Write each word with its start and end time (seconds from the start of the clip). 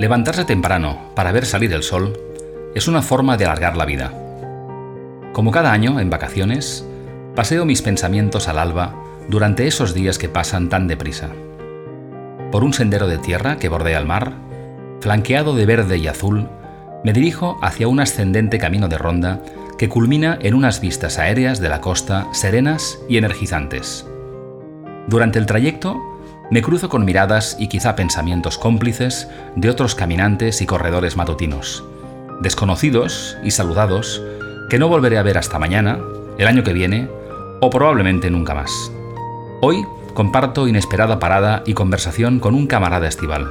Levantarse 0.00 0.46
temprano 0.46 0.98
para 1.14 1.30
ver 1.30 1.44
salir 1.44 1.74
el 1.74 1.82
sol 1.82 2.18
es 2.74 2.88
una 2.88 3.02
forma 3.02 3.36
de 3.36 3.44
alargar 3.44 3.76
la 3.76 3.84
vida. 3.84 4.10
Como 5.34 5.50
cada 5.50 5.72
año, 5.72 6.00
en 6.00 6.08
vacaciones, 6.08 6.86
paseo 7.36 7.66
mis 7.66 7.82
pensamientos 7.82 8.48
al 8.48 8.58
alba 8.58 8.94
durante 9.28 9.66
esos 9.66 9.92
días 9.92 10.16
que 10.16 10.30
pasan 10.30 10.70
tan 10.70 10.88
deprisa. 10.88 11.28
Por 12.50 12.64
un 12.64 12.72
sendero 12.72 13.08
de 13.08 13.18
tierra 13.18 13.58
que 13.58 13.68
bordea 13.68 13.98
el 13.98 14.06
mar, 14.06 14.32
flanqueado 15.02 15.54
de 15.54 15.66
verde 15.66 15.98
y 15.98 16.06
azul, 16.06 16.48
me 17.04 17.12
dirijo 17.12 17.58
hacia 17.60 17.86
un 17.86 18.00
ascendente 18.00 18.56
camino 18.56 18.88
de 18.88 18.96
ronda 18.96 19.42
que 19.76 19.90
culmina 19.90 20.38
en 20.40 20.54
unas 20.54 20.80
vistas 20.80 21.18
aéreas 21.18 21.60
de 21.60 21.68
la 21.68 21.82
costa 21.82 22.26
serenas 22.32 22.98
y 23.06 23.18
energizantes. 23.18 24.06
Durante 25.08 25.38
el 25.38 25.44
trayecto 25.44 26.00
me 26.50 26.62
cruzo 26.62 26.88
con 26.88 27.04
miradas 27.04 27.56
y 27.58 27.68
quizá 27.68 27.94
pensamientos 27.94 28.58
cómplices 28.58 29.28
de 29.54 29.70
otros 29.70 29.94
caminantes 29.94 30.60
y 30.60 30.66
corredores 30.66 31.16
matutinos, 31.16 31.84
desconocidos 32.40 33.36
y 33.44 33.52
saludados, 33.52 34.20
que 34.68 34.78
no 34.78 34.88
volveré 34.88 35.18
a 35.18 35.22
ver 35.22 35.38
hasta 35.38 35.58
mañana, 35.58 36.00
el 36.38 36.48
año 36.48 36.64
que 36.64 36.72
viene, 36.72 37.08
o 37.60 37.70
probablemente 37.70 38.30
nunca 38.30 38.54
más. 38.54 38.70
Hoy 39.60 39.84
comparto 40.14 40.66
inesperada 40.66 41.20
parada 41.20 41.62
y 41.66 41.74
conversación 41.74 42.40
con 42.40 42.54
un 42.54 42.66
camarada 42.66 43.06
estival. 43.06 43.46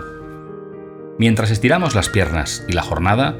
Mientras 1.17 1.51
estiramos 1.51 1.95
las 1.95 2.09
piernas 2.09 2.65
y 2.67 2.73
la 2.73 2.81
jornada, 2.81 3.35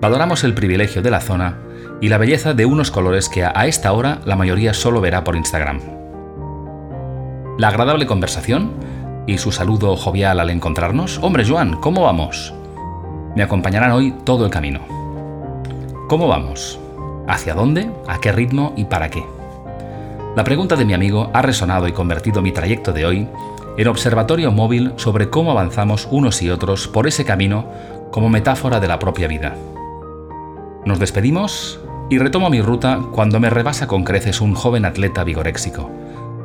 valoramos 0.00 0.44
el 0.44 0.54
privilegio 0.54 1.02
de 1.02 1.10
la 1.10 1.20
zona 1.20 1.58
y 2.00 2.08
la 2.08 2.18
belleza 2.18 2.54
de 2.54 2.64
unos 2.64 2.90
colores 2.90 3.28
que 3.28 3.44
a 3.44 3.66
esta 3.66 3.92
hora 3.92 4.20
la 4.24 4.36
mayoría 4.36 4.72
solo 4.72 5.00
verá 5.00 5.24
por 5.24 5.36
Instagram. 5.36 5.80
La 7.58 7.68
agradable 7.68 8.06
conversación 8.06 8.72
y 9.26 9.38
su 9.38 9.52
saludo 9.52 9.96
jovial 9.96 10.40
al 10.40 10.50
encontrarnos. 10.50 11.18
Hombre, 11.22 11.44
Joan, 11.46 11.76
¿cómo 11.80 12.02
vamos? 12.02 12.54
Me 13.36 13.42
acompañarán 13.42 13.92
hoy 13.92 14.14
todo 14.24 14.44
el 14.44 14.50
camino. 14.50 14.80
¿Cómo 16.08 16.26
vamos? 16.26 16.78
¿Hacia 17.28 17.54
dónde? 17.54 17.90
¿A 18.08 18.18
qué 18.18 18.32
ritmo 18.32 18.72
y 18.76 18.84
para 18.84 19.08
qué? 19.08 19.24
La 20.36 20.44
pregunta 20.44 20.76
de 20.76 20.84
mi 20.84 20.94
amigo 20.94 21.30
ha 21.32 21.42
resonado 21.42 21.88
y 21.88 21.92
convertido 21.92 22.42
mi 22.42 22.52
trayecto 22.52 22.92
de 22.92 23.06
hoy 23.06 23.28
en 23.76 23.88
observatorio 23.88 24.52
móvil 24.52 24.92
sobre 24.96 25.30
cómo 25.30 25.50
avanzamos 25.50 26.08
unos 26.10 26.42
y 26.42 26.50
otros 26.50 26.88
por 26.88 27.06
ese 27.06 27.24
camino 27.24 27.66
como 28.10 28.28
metáfora 28.28 28.80
de 28.80 28.88
la 28.88 28.98
propia 28.98 29.28
vida. 29.28 29.56
Nos 30.84 30.98
despedimos 30.98 31.80
y 32.08 32.18
retomo 32.18 32.50
mi 32.50 32.60
ruta 32.60 33.00
cuando 33.12 33.38
me 33.38 33.50
rebasa 33.50 33.86
con 33.86 34.04
creces 34.04 34.40
un 34.40 34.54
joven 34.54 34.84
atleta 34.84 35.24
vigoréxico, 35.24 35.90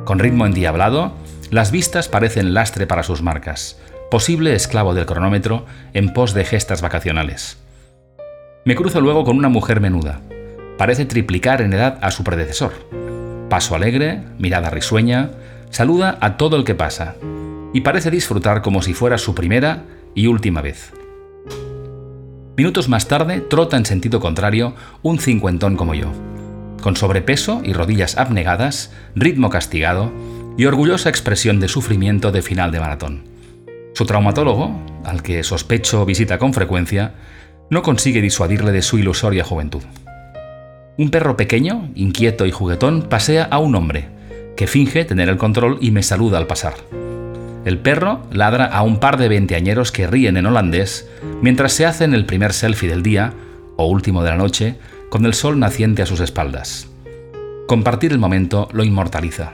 con 0.06 0.20
ritmo 0.20 0.46
endiablado 0.46 1.12
las 1.50 1.70
vistas 1.70 2.08
parecen 2.08 2.54
lastre 2.54 2.86
para 2.86 3.02
sus 3.02 3.20
marcas, 3.20 3.78
posible 4.10 4.54
esclavo 4.54 4.94
del 4.94 5.04
cronómetro 5.04 5.66
en 5.92 6.14
pos 6.14 6.32
de 6.32 6.44
gestas 6.44 6.80
vacacionales. 6.80 7.58
Me 8.64 8.74
cruzo 8.74 9.00
luego 9.00 9.24
con 9.24 9.36
una 9.36 9.48
mujer 9.48 9.80
menuda. 9.80 10.20
Parece 10.78 11.04
triplicar 11.04 11.60
en 11.60 11.72
edad 11.72 11.98
a 12.00 12.10
su 12.10 12.24
predecesor. 12.24 12.72
Paso 13.50 13.74
alegre, 13.74 14.22
mirada 14.38 14.70
risueña, 14.70 15.30
saluda 15.70 16.16
a 16.20 16.36
todo 16.36 16.56
el 16.56 16.64
que 16.64 16.74
pasa 16.74 17.16
y 17.74 17.82
parece 17.82 18.10
disfrutar 18.10 18.62
como 18.62 18.82
si 18.82 18.94
fuera 18.94 19.18
su 19.18 19.34
primera 19.34 19.84
y 20.14 20.28
última 20.28 20.62
vez. 20.62 20.92
Minutos 22.56 22.88
más 22.88 23.06
tarde 23.06 23.40
trota 23.40 23.76
en 23.76 23.84
sentido 23.84 24.20
contrario 24.20 24.74
un 25.02 25.18
cincuentón 25.18 25.76
como 25.76 25.94
yo. 25.94 26.10
Con 26.86 26.94
sobrepeso 26.94 27.62
y 27.64 27.72
rodillas 27.72 28.16
abnegadas, 28.16 28.92
ritmo 29.16 29.50
castigado, 29.50 30.12
y 30.56 30.66
orgullosa 30.66 31.08
expresión 31.08 31.58
de 31.58 31.66
sufrimiento 31.66 32.30
de 32.30 32.42
final 32.42 32.70
de 32.70 32.78
maratón. 32.78 33.24
Su 33.92 34.06
traumatólogo, 34.06 34.80
al 35.04 35.20
que 35.20 35.42
sospecho 35.42 36.06
visita 36.06 36.38
con 36.38 36.54
frecuencia, 36.54 37.14
no 37.70 37.82
consigue 37.82 38.22
disuadirle 38.22 38.70
de 38.70 38.82
su 38.82 38.98
ilusoria 38.98 39.42
juventud. 39.42 39.82
Un 40.96 41.10
perro 41.10 41.36
pequeño, 41.36 41.90
inquieto 41.96 42.46
y 42.46 42.52
juguetón 42.52 43.08
pasea 43.08 43.48
a 43.50 43.58
un 43.58 43.74
hombre, 43.74 44.06
que 44.56 44.68
finge 44.68 45.04
tener 45.04 45.28
el 45.28 45.38
control 45.38 45.78
y 45.80 45.90
me 45.90 46.04
saluda 46.04 46.38
al 46.38 46.46
pasar. 46.46 46.74
El 47.64 47.78
perro 47.78 48.20
ladra 48.30 48.64
a 48.66 48.82
un 48.82 49.00
par 49.00 49.16
de 49.16 49.26
veinteañeros 49.26 49.90
que 49.90 50.06
ríen 50.06 50.36
en 50.36 50.46
holandés 50.46 51.10
mientras 51.42 51.72
se 51.72 51.84
hacen 51.84 52.14
el 52.14 52.26
primer 52.26 52.52
selfie 52.52 52.88
del 52.88 53.02
día, 53.02 53.32
o 53.74 53.86
último 53.88 54.22
de 54.22 54.30
la 54.30 54.36
noche, 54.36 54.76
con 55.10 55.26
el 55.26 55.34
sol 55.34 55.58
naciente 55.58 56.02
a 56.02 56.06
sus 56.06 56.20
espaldas. 56.20 56.88
Compartir 57.66 58.12
el 58.12 58.18
momento 58.18 58.68
lo 58.72 58.84
inmortaliza. 58.84 59.52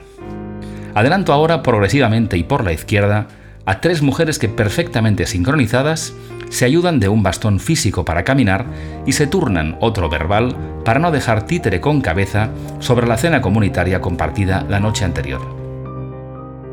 Adelanto 0.93 1.33
ahora 1.33 1.63
progresivamente 1.63 2.37
y 2.37 2.43
por 2.43 2.63
la 2.63 2.73
izquierda 2.73 3.27
a 3.65 3.79
tres 3.81 4.01
mujeres 4.01 4.39
que 4.39 4.49
perfectamente 4.49 5.25
sincronizadas 5.25 6.13
se 6.49 6.65
ayudan 6.65 6.99
de 6.99 7.09
un 7.09 7.23
bastón 7.23 7.59
físico 7.59 8.05
para 8.05 8.23
caminar 8.23 8.65
y 9.05 9.13
se 9.13 9.25
turnan 9.25 9.77
otro 9.79 10.09
verbal 10.09 10.55
para 10.85 10.99
no 10.99 11.11
dejar 11.11 11.47
títere 11.47 11.81
con 11.81 12.01
cabeza 12.01 12.49
sobre 12.79 13.07
la 13.07 13.17
cena 13.17 13.41
comunitaria 13.41 14.01
compartida 14.01 14.65
la 14.69 14.79
noche 14.79 15.05
anterior. 15.05 15.41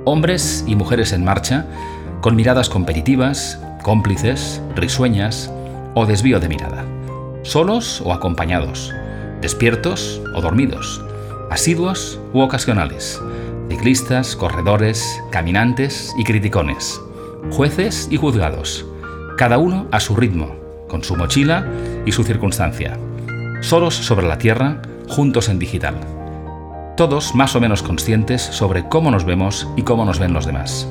Hombres 0.05 0.65
y 0.67 0.77
mujeres 0.77 1.13
en 1.13 1.25
marcha, 1.25 1.67
con 2.21 2.37
miradas 2.37 2.69
competitivas, 2.69 3.61
cómplices, 3.83 4.61
risueñas 4.75 5.51
o 5.95 6.05
desvío 6.05 6.41
de 6.41 6.49
mirada, 6.49 6.85
solos 7.43 8.03
o 8.05 8.13
acompañados, 8.13 8.93
despiertos 9.41 10.21
o 10.35 10.41
dormidos, 10.41 11.03
asiduos 11.51 12.21
u 12.33 12.41
ocasionales, 12.41 13.21
ciclistas, 13.69 14.37
corredores, 14.37 15.21
caminantes 15.31 16.15
y 16.19 16.25
criticones, 16.25 17.01
jueces 17.51 18.09
y 18.11 18.17
juzgados, 18.17 18.85
cada 19.37 19.59
uno 19.59 19.87
a 19.91 20.01
su 20.01 20.17
ritmo, 20.17 20.55
con 20.89 21.03
su 21.03 21.17
mochila 21.17 21.67
y 22.05 22.13
su 22.13 22.25
circunstancia, 22.25 22.99
solos 23.63 23.95
sobre 23.95 24.27
la 24.27 24.39
Tierra, 24.39 24.83
juntos 25.09 25.49
en 25.49 25.59
digital. 25.59 25.95
Todos 26.97 27.35
más 27.35 27.57
o 27.57 27.61
menos 27.61 27.83
conscientes 27.83 28.43
sobre 28.43 28.89
cómo 28.89 29.11
nos 29.11 29.25
vemos 29.25 29.67
y 29.77 29.83
cómo 29.83 30.05
nos 30.05 30.19
ven 30.19 30.35
los 30.35 30.47
demás. 30.47 30.87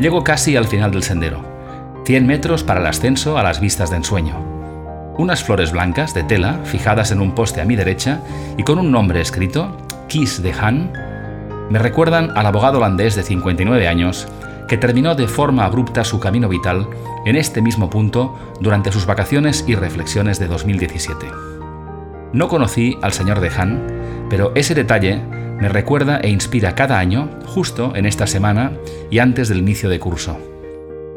Llego 0.00 0.24
casi 0.24 0.56
al 0.56 0.66
final 0.66 0.90
del 0.90 1.02
sendero, 1.02 1.44
100 2.04 2.26
metros 2.26 2.64
para 2.64 2.80
el 2.80 2.86
ascenso 2.86 3.38
a 3.38 3.42
las 3.42 3.60
vistas 3.60 3.90
de 3.90 3.96
ensueño. 3.96 4.55
Unas 5.18 5.42
flores 5.42 5.72
blancas 5.72 6.12
de 6.12 6.22
tela 6.22 6.60
fijadas 6.64 7.10
en 7.10 7.20
un 7.20 7.34
poste 7.34 7.60
a 7.60 7.64
mi 7.64 7.74
derecha 7.76 8.20
y 8.58 8.62
con 8.64 8.78
un 8.78 8.90
nombre 8.90 9.20
escrito, 9.20 9.76
Kiss 10.08 10.42
de 10.42 10.52
Han, 10.52 10.92
me 11.70 11.78
recuerdan 11.78 12.30
al 12.36 12.46
abogado 12.46 12.78
holandés 12.78 13.16
de 13.16 13.22
59 13.22 13.88
años 13.88 14.28
que 14.68 14.76
terminó 14.76 15.14
de 15.14 15.26
forma 15.26 15.64
abrupta 15.64 16.04
su 16.04 16.20
camino 16.20 16.48
vital 16.48 16.88
en 17.24 17.36
este 17.36 17.62
mismo 17.62 17.88
punto 17.90 18.38
durante 18.60 18.92
sus 18.92 19.06
vacaciones 19.06 19.64
y 19.66 19.74
reflexiones 19.74 20.38
de 20.38 20.48
2017. 20.48 21.26
No 22.32 22.48
conocí 22.48 22.98
al 23.02 23.12
señor 23.12 23.40
de 23.40 23.50
Han, 23.56 24.26
pero 24.28 24.52
ese 24.54 24.74
detalle 24.74 25.22
me 25.60 25.68
recuerda 25.68 26.18
e 26.18 26.28
inspira 26.28 26.74
cada 26.74 26.98
año, 26.98 27.30
justo 27.46 27.96
en 27.96 28.06
esta 28.06 28.26
semana 28.26 28.72
y 29.10 29.20
antes 29.20 29.48
del 29.48 29.58
inicio 29.58 29.88
de 29.88 29.98
curso. 29.98 30.38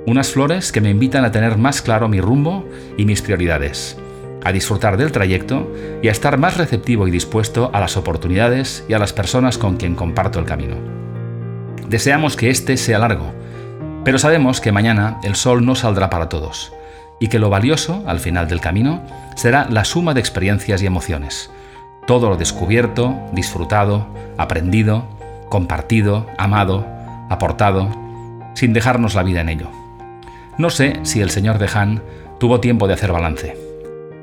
Unas 0.10 0.32
flores 0.32 0.72
que 0.72 0.82
me 0.82 0.90
invitan 0.90 1.24
a 1.24 1.32
tener 1.32 1.60
más 1.60 1.84
claro 1.84 2.08
mi 2.08 2.20
rumbo 2.20 2.68
y 2.98 3.06
mis 3.06 3.22
prioridades 3.22 3.96
a 4.44 4.52
disfrutar 4.52 4.98
del 4.98 5.12
trayecto 5.12 5.72
y 6.02 6.08
a 6.08 6.12
estar 6.12 6.40
más 6.40 6.58
receptivo 6.58 7.08
y 7.08 7.12
dispuesto 7.12 7.70
a 7.74 7.80
las 7.80 7.96
oportunidades 7.96 8.84
y 8.90 8.94
a 8.94 8.98
las 8.98 9.14
personas 9.14 9.60
con 9.60 9.78
quien 9.78 9.94
comparto 9.94 10.40
el 10.40 10.46
camino. 10.46 10.78
Deseamos 11.90 12.36
que 12.36 12.50
este 12.50 12.76
sea 12.78 12.98
largo, 12.98 13.34
pero 14.04 14.18
sabemos 14.18 14.62
que 14.62 14.72
mañana 14.72 15.20
el 15.24 15.36
sol 15.36 15.64
no 15.64 15.76
saldrá 15.76 16.10
para 16.10 16.28
todos 16.28 16.74
y 17.20 17.28
que 17.28 17.38
lo 17.38 17.52
valioso, 17.52 18.04
al 18.08 18.20
final 18.20 18.48
del 18.48 18.62
camino, 18.62 19.04
será 19.36 19.68
la 19.70 19.86
suma 19.86 20.16
de 20.16 20.22
experiencias 20.22 20.82
y 20.82 20.88
emociones. 20.88 21.52
Todo 22.08 22.30
lo 22.30 22.36
descubierto, 22.36 23.16
disfrutado, 23.34 24.08
aprendido, 24.40 25.06
compartido, 25.50 26.26
amado, 26.40 26.88
aportado, 27.30 27.92
sin 28.56 28.74
dejarnos 28.74 29.14
la 29.14 29.22
vida 29.22 29.42
en 29.42 29.50
ello. 29.50 29.79
No 30.60 30.70
sé 30.70 31.00
si 31.02 31.22
el 31.22 31.32
señor 31.32 31.58
Han 31.74 32.04
tuvo 32.40 32.60
tiempo 32.60 32.88
de 32.88 32.94
hacer 32.94 33.12
balance 33.12 33.70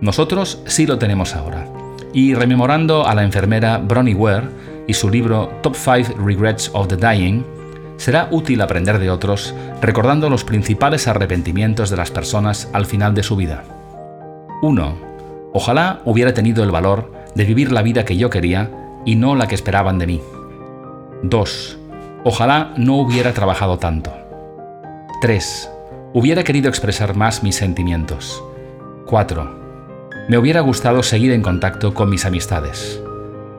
nosotros 0.01 0.61
sí 0.67 0.87
lo 0.87 0.99
tenemos 0.99 1.35
ahora. 1.35 1.67
Y 2.13 2.35
rememorando 2.35 3.07
a 3.07 3.15
la 3.15 3.23
enfermera 3.23 3.79
Bronnie 3.79 4.15
Ware 4.15 4.49
y 4.87 4.95
su 4.95 5.11
libro 5.11 5.51
Top 5.63 5.75
5 5.75 6.21
Regrets 6.23 6.71
of 6.75 6.89
the 6.89 6.97
Dying, 6.97 7.45
será 7.97 8.29
útil 8.31 8.61
aprender 8.61 8.99
de 8.99 9.11
otros 9.11 9.55
recordando 9.81 10.29
los 10.29 10.45
principales 10.45 11.09
arrepentimientos 11.09 11.91
de 11.91 11.97
las 11.97 12.11
personas 12.11 12.69
al 12.73 12.87
final 12.87 13.15
de 13.15 13.23
su 13.23 13.37
vida. 13.37 13.65
1. 14.63 14.97
Ojalá 15.53 16.01
hubiera 16.05 16.35
tenido 16.35 16.63
el 16.63 16.71
valor 16.71 17.11
de 17.35 17.45
vivir 17.45 17.73
la 17.73 17.83
vida 17.83 18.05
que 18.05 18.17
yo 18.17 18.29
quería 18.29 18.71
y 19.05 19.17
no 19.17 19.35
la 19.35 19.49
que 19.49 19.55
esperaban 19.55 19.99
de 19.99 20.07
mí. 20.07 20.21
2. 21.23 21.79
Ojalá 22.25 22.75
no 22.77 22.97
hubiera 22.97 23.33
trabajado 23.33 23.79
tanto. 23.79 24.13
3. 25.23 25.71
Hubiera 26.13 26.45
querido 26.45 26.69
expresar 26.69 27.17
más 27.17 27.43
mis 27.43 27.57
sentimientos. 27.57 28.43
4 29.07 29.67
me 30.29 30.39
hubiera 30.39 30.61
gustado 30.61 31.05
seguir 31.05 31.31
en 31.31 31.43
contacto 31.43 31.95
con 31.95 32.11
mis 32.11 32.25
amistades. 32.25 33.01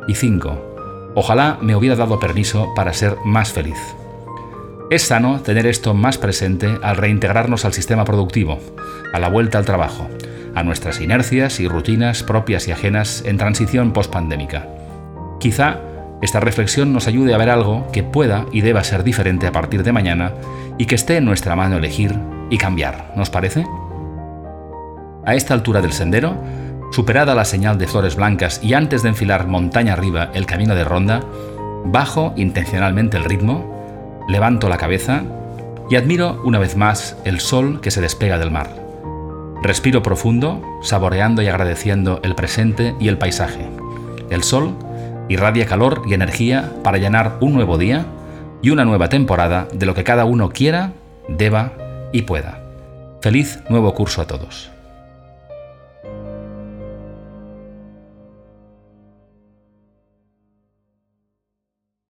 Y 0.05 0.15
5. 0.15 1.11
Ojalá 1.15 1.57
me 1.61 1.77
hubiera 1.77 1.95
dado 1.95 2.19
permiso 2.19 2.73
para 2.75 2.91
ser 2.91 3.15
más 3.23 3.53
feliz. 3.53 3.77
Es 4.89 5.03
sano 5.03 5.39
tener 5.39 5.65
esto 5.65 5.93
más 5.93 6.17
presente 6.17 6.77
al 6.81 6.97
reintegrarnos 6.97 7.63
al 7.63 7.71
sistema 7.71 8.03
productivo, 8.03 8.59
a 9.13 9.19
la 9.19 9.29
vuelta 9.29 9.57
al 9.57 9.65
trabajo, 9.65 10.09
a 10.55 10.63
nuestras 10.63 10.99
inercias 10.99 11.61
y 11.61 11.69
rutinas 11.69 12.23
propias 12.23 12.67
y 12.67 12.73
ajenas 12.73 13.23
en 13.25 13.37
transición 13.37 13.93
post-pandémica. 13.93 14.67
Quizá 15.39 15.79
esta 16.21 16.39
reflexión 16.39 16.93
nos 16.93 17.07
ayude 17.07 17.33
a 17.33 17.37
ver 17.37 17.49
algo 17.49 17.87
que 17.91 18.03
pueda 18.03 18.45
y 18.51 18.61
deba 18.61 18.83
ser 18.83 19.03
diferente 19.03 19.45
a 19.45 19.51
partir 19.51 19.83
de 19.83 19.91
mañana 19.91 20.33
y 20.77 20.85
que 20.85 20.95
esté 20.95 21.17
en 21.17 21.25
nuestra 21.25 21.55
mano 21.55 21.77
elegir 21.77 22.17
y 22.49 22.57
cambiar, 22.57 23.13
¿nos 23.15 23.29
parece? 23.29 23.65
A 25.25 25.35
esta 25.35 25.53
altura 25.53 25.81
del 25.81 25.93
sendero, 25.93 26.35
superada 26.91 27.35
la 27.35 27.45
señal 27.45 27.77
de 27.77 27.87
flores 27.87 28.15
blancas 28.15 28.61
y 28.63 28.73
antes 28.73 29.03
de 29.03 29.09
enfilar 29.09 29.47
montaña 29.47 29.93
arriba 29.93 30.31
el 30.33 30.45
camino 30.45 30.73
de 30.73 30.83
ronda, 30.83 31.21
bajo 31.85 32.33
intencionalmente 32.35 33.17
el 33.17 33.25
ritmo, 33.25 34.25
levanto 34.27 34.69
la 34.69 34.77
cabeza 34.77 35.21
y 35.89 35.95
admiro 35.95 36.41
una 36.43 36.59
vez 36.59 36.75
más 36.75 37.17
el 37.25 37.39
sol 37.39 37.79
que 37.81 37.91
se 37.91 38.01
despega 38.01 38.39
del 38.39 38.51
mar. 38.51 38.69
Respiro 39.61 40.03
profundo, 40.03 40.61
saboreando 40.81 41.41
y 41.41 41.47
agradeciendo 41.47 42.19
el 42.23 42.35
presente 42.35 42.95
y 42.99 43.07
el 43.07 43.17
paisaje. 43.17 43.67
El 44.29 44.43
sol 44.43 44.75
irradia 45.29 45.65
calor 45.65 46.03
y 46.07 46.13
energía 46.13 46.71
para 46.83 46.97
llenar 46.97 47.37
un 47.39 47.53
nuevo 47.53 47.77
día 47.77 48.05
y 48.61 48.69
una 48.69 48.85
nueva 48.85 49.09
temporada 49.09 49.67
de 49.73 49.85
lo 49.85 49.93
que 49.93 50.03
cada 50.03 50.25
uno 50.25 50.49
quiera, 50.49 50.93
deba 51.27 51.73
y 52.11 52.23
pueda. 52.23 52.61
Feliz 53.21 53.59
nuevo 53.69 53.93
curso 53.93 54.21
a 54.21 54.27
todos. 54.27 54.71